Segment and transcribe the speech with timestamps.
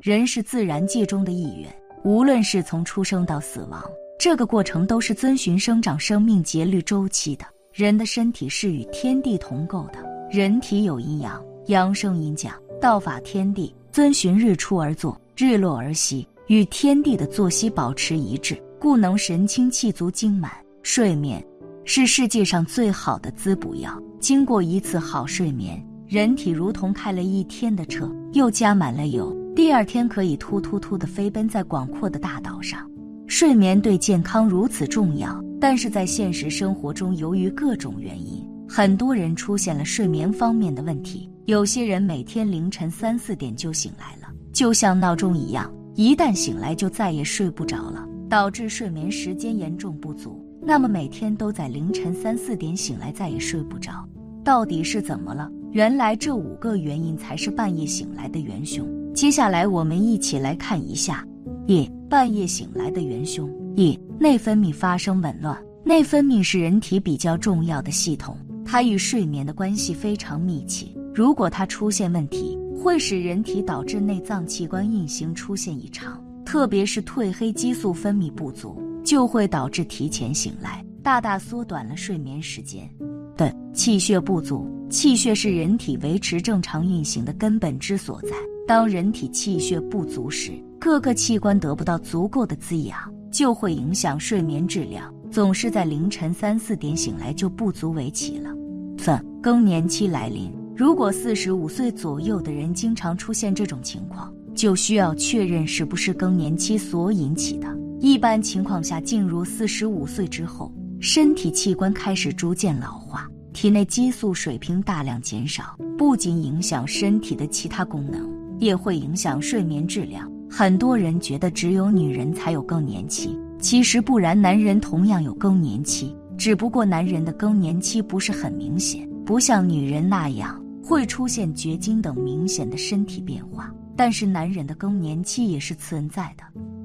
[0.00, 1.74] 人是自然界中的一员，
[2.04, 3.82] 无论是从出生到死亡，
[4.18, 7.44] 这个过程都是遵循生长生命节律周期的。
[7.72, 9.98] 人的身体是与天地同构的，
[10.30, 20.52] 人体有阴阳，阳生阴降，道法天地，遵循日出而作，日落而息，与天地的作息保持一致，故能神清气足、精满。
[20.84, 21.44] 睡眠
[21.84, 24.00] 是世界上最好的滋补药。
[24.20, 32.88] 经过一次好睡眠，人体如同开了一天的车，又加满了油，第二天可以突突突的飞奔在广阔的大岛上。
[33.26, 41.28] 睡眠对健康如此重要，但是在现实生活中，由于各种原因，很多人出现了睡眠方面的问题。
[41.46, 50.40] 有些人每天凌晨三四点就醒来了，就像闹钟一样，一旦醒来就再也睡不着了，导致睡眠时间严重不足。
[50.62, 54.08] 那么每天都在凌晨三四点醒来，再也睡不着，
[54.44, 55.50] 到底是怎么了？
[55.72, 58.88] 原来这五个原因才是半夜醒来的元凶。
[59.18, 61.26] 接下来我们一起来看一下。
[61.66, 63.50] 一、半夜醒来的元凶。
[63.74, 65.60] 一、内分泌发生紊乱。
[65.84, 70.86] 内分泌是人体比较重要的系统，它与睡眠的关系非常密切。
[71.12, 82.88] 如果它出现问题，会使人体导致内脏器官运行出现异常，特别是褪黑激素分泌不足，就会导致提前醒来，大大缩短了睡眠时间。
[83.36, 88.30] 对气血不足，气血是人体维持正常运行的根本之所在。
[88.68, 92.98] 当人体气血不足时，各个器官得不到足够的滋养，
[93.32, 95.10] 就会影响睡眠质量。
[95.30, 98.50] 总是在凌晨三四点醒来就不足为奇了。
[98.98, 107.74] 三更年期来临，如果四十五岁左右的人经常出现这种情况，就需要确认是不是更年期所引起的。
[108.00, 120.30] 一般情况下，进入四十五岁之后，身体器官开始逐渐老化，体内激素水平大量减少，不仅影响身体的其他功能，也会影响睡眠质量。
[120.50, 133.70] 很多人觉得只有女人才有更年期，其实不然，男人同样有更年期，只不过男人的更年期不是很明显，不像女人那样会出现绝经等明显的身体变化。
[133.94, 136.44] 但是男人的更年期也是存在的。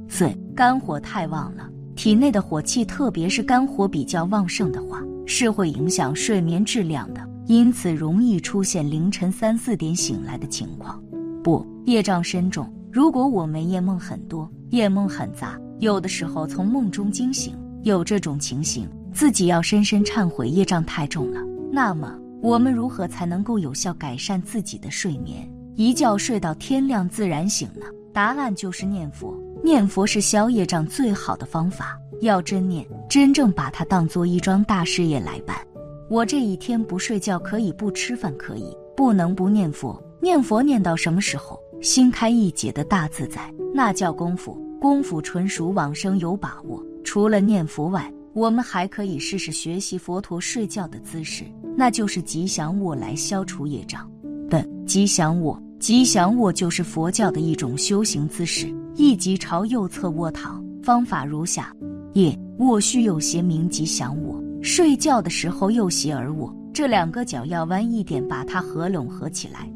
[0.10, 11.02] 四、肝火太旺了，体内的火气，特别是肝火比较旺盛的话，是会影响睡眠质量的，因此容易出现凌晨三四点醒来的情况。
[11.44, 12.72] 不，业障深重。
[12.90, 21.42] 如果我们夜梦很多，夜梦很杂，有的时候从梦中惊醒，有这种情形，自己要深深忏悔，业障太重了。
[21.72, 27.86] 那么，我们如何才能够有效改善自己的睡眠，一觉睡到天亮自然醒呢？
[28.14, 29.38] 答案就是念佛。
[29.64, 35.58] 念佛是消业障最好的方法，要真念，真正把它当做一桩大事业来办。
[36.10, 40.00] 我这一天不睡觉可以，不吃饭可以，不能不念佛。
[40.24, 41.60] 念佛念到什么时候？
[41.82, 44.58] 心开意解的大自在，那叫功夫。
[44.80, 46.82] 功夫纯熟，往生有把握。
[47.04, 51.44] 除了念佛外，我们还可以试试学习佛陀睡觉的姿势，
[51.76, 54.10] 那就是吉祥卧来消除业障
[54.50, 55.62] 的吉祥卧。
[55.78, 61.76] 吉祥卧就是佛教的一种修行姿势，一即朝右侧卧躺，方法如下：
[62.14, 64.42] 一卧虚右斜，名吉祥卧。
[64.62, 69.70] 睡觉的时候右斜而卧，这两个脚要弯一点，把它合拢合起来。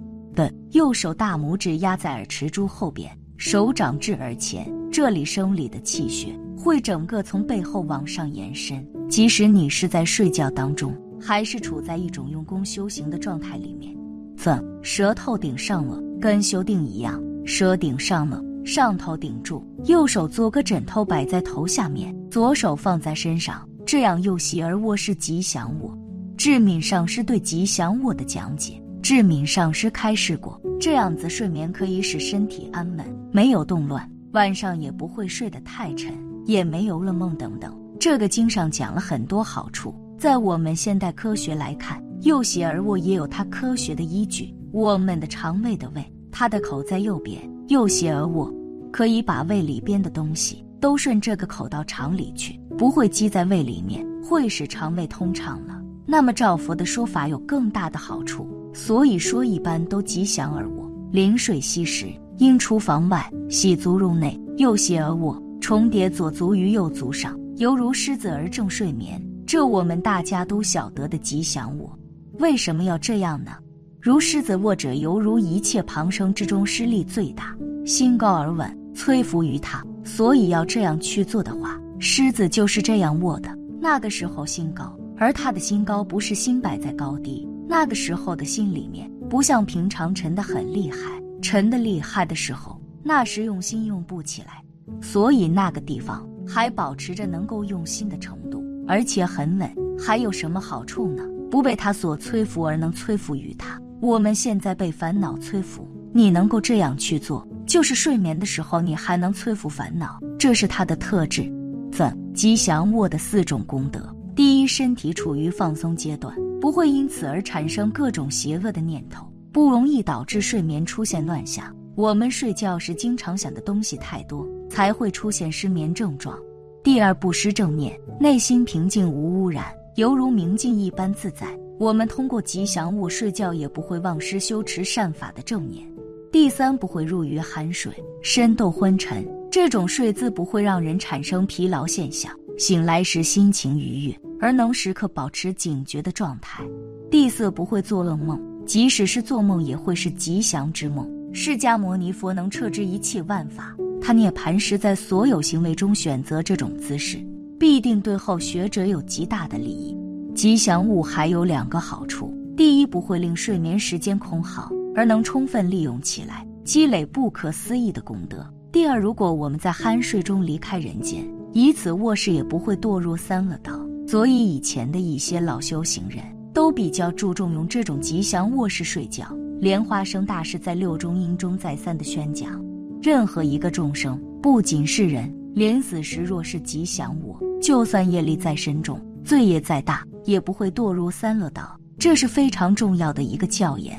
[0.72, 8.86] 右手大拇指压在耳池珠后边，手掌至耳前，这里生理的气血会整个从背后往上延伸。
[9.10, 13.96] 即使你是在睡觉当中，还是处在一种用功修行的状态里面。
[14.36, 25.98] 三，舌头顶上了，跟修定一样，舌顶上了，上头顶住，右手做个枕头摆在头下面，左手放在身上，这样右膝而卧是吉祥卧。
[26.36, 28.80] 志敏上师对吉祥卧的讲解。
[29.08, 36.14] 志敏上师开示过，这样子睡眠可以使身体安稳，没有动乱，晚上也不会睡得太沉，
[36.46, 37.74] 也没有噩梦等等。
[37.98, 44.54] 这个经上讲了很多好处，在我们现代科学来看，右胁而卧也有它科学的依据。
[44.74, 48.54] 我们的肠胃的胃，它的口在右边，右胁而卧，
[48.92, 55.82] 可以把胃里边的东西都顺这个口到肠里去，不会积在胃里面，会使肠胃通畅了。
[56.06, 58.46] 那么照佛的说法有更大的好处。
[58.78, 60.88] 所以说，一般都吉祥而卧。
[61.12, 62.06] 临水息时，
[62.38, 69.20] 应出房外，洗足入内，右膝而卧，重叠左足于右足上，犹如狮子而正睡眠。
[69.48, 71.98] 这我们大家都晓得的吉祥卧。
[72.38, 73.54] 为什么要这样呢？
[74.00, 79.84] 如狮子卧者，犹如一切旁生之中施力最大，心高而稳，摧伏于他。
[80.04, 83.50] 所以要这样去做的话，狮子就是这样卧的。
[83.82, 87.47] 那个时候心高，而他的心高不是心摆在高低。
[87.68, 90.98] 那个时候的心里面不像平常沉得很厉害，
[91.42, 94.64] 沉得厉害的时候，那时用心用不起来，
[95.02, 99.70] 所以那个地方还保持着能够用心的程度，而且很稳。
[100.00, 101.24] 还有什么好处呢？
[101.50, 103.80] 不被他所摧伏，而能摧伏于他。
[104.00, 111.52] 我们现在被烦恼摧伏，你能够这样去做，就是睡眠的时候你还能摧伏烦恼，这是它的特质。
[111.92, 121.76] 怎吉祥卧的四种功德：第一，身体处于放松阶段，不会因此而产生各种邪恶的念头，不容易导致睡眠出现乱想。
[121.96, 126.38] 我们睡觉时经常想的东西太多，才会出现失眠症状。
[126.84, 129.66] 第二，不失正念，内心平静无污染，
[129.96, 131.48] 犹如明镜一般自在。
[131.80, 135.86] 我们通过吉祥物睡觉，也不会忘失修持善法的正念。
[136.32, 146.64] 第三，不会入于酣睡，深度昏沉，这种睡姿不会让人产生疲劳现象，醒来时心情愉悦，而能时刻保持警觉的状态。
[147.12, 151.08] 第四，不会做噩梦，即使是做梦，也会是吉祥之梦。
[151.32, 157.24] 释迦牟尼佛能彻知一切万法，他涅盘时在所有行为中选择这种姿势，
[157.60, 159.96] 必定对后学者有极大的利益。
[160.34, 168.40] 吉祥物还有两个好处：第一，不会令睡眠时间空耗，而能充分利用起来，积累不可思议的功德；
[168.72, 171.24] 第二，如果我们在酣睡中离开人间，
[171.58, 173.84] 以此卧室也不会堕入三恶道。
[174.08, 176.24] 所以以前的一些老修行人
[176.54, 179.26] 都比较注重用这种吉祥卧室睡觉。
[179.60, 182.64] 莲花生大师在六中音中再三的宣讲：
[183.02, 189.02] 任何一个众生，不仅是人，临死时若是吉祥卧，就算业力再深重。
[189.26, 193.98] 罪业再大，也不会堕入三恶道，这是非常重要的一个教言。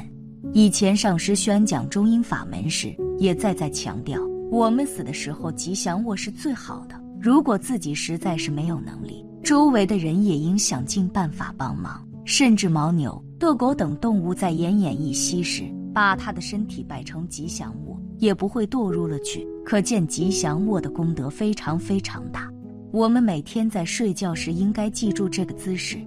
[0.53, 6.95] 以前上师宣讲中阴法门时，也再再强调，我们死的时候吉祥卧是最好的。
[7.21, 12.07] 如果自己实在是没有能力，周围的人也应想尽办法帮忙。
[12.25, 19.47] 甚至牦牛、斗狗等动物在奄奄一息时，把他的身体摆成吉祥卧，也不会堕入了去。
[19.65, 22.49] 可见吉祥卧的功德非常非常大。
[22.93, 25.99] 我们每天在睡觉时应该记住这个姿势。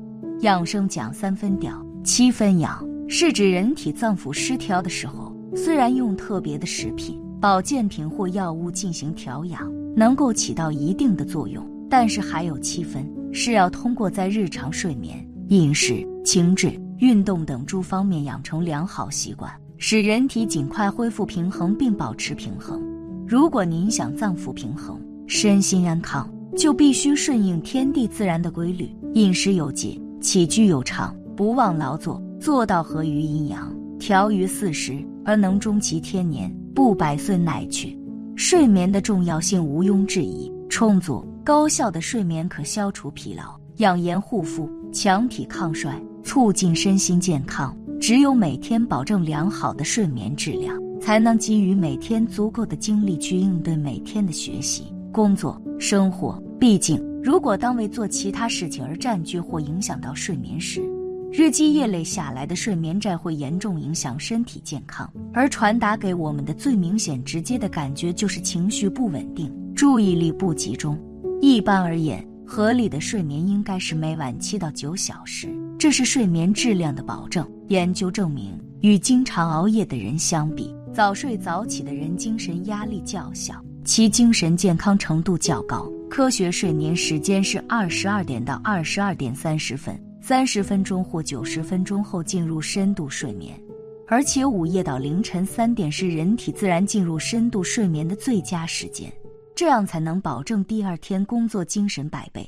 [0.42, 22.82] 养生讲三分调，七分养，是指人体脏腑失调的时候，虽然用特别的食品、保健品或药物进行调养，能够起到一定的作用，但是还有七分是要通过在日常睡眠、饮食、情志、运动等诸方面养成良好习惯，使人体尽快恢复平衡并保持平衡。
[23.28, 37.98] 如果您想脏腑平衡、身心安康，就必须顺应天地自然的规律，饮食有节，起居有常，不忘劳作，做到合于阴阳，调于四时，而能终其天年，不百岁乃去。
[38.44, 47.78] 睡眠的重要性毋庸置疑，充足高效的睡眠可消除疲劳，养颜护肤，强体抗衰，促进身心健康。
[48.00, 54.92] 只有每天保证良好的睡眠质量，才能给予每天足够的精力去应对每天的学习。
[55.12, 60.82] 工作生活，毕竟如果当为做其他事情而占据或影响到睡眠时，
[61.32, 65.10] 日积月累下来的睡眠债会严重影响身体健康。
[65.34, 71.00] 而传达给我们的最明显、直接的感觉就是情绪不稳定、注意力不集中。
[71.40, 75.48] 一般而言，合理的睡眠应该是每晚七到九小时，
[75.80, 77.50] 这是睡眠质量的保证。
[77.70, 83.56] 研究证明，与经常熬夜的人相比，早睡早起的人精神压力较小。
[83.86, 85.90] 其精神健康程度较高。
[86.10, 93.60] 科学睡眠时间是二十二点到二十二点三十分，三十分钟或九十分钟后进入深度睡眠。
[94.08, 99.12] 而且午夜到凌晨三点是人体自然进入深度睡眠的最佳时间，
[99.56, 102.48] 这样才能保证第二天工作精神百倍。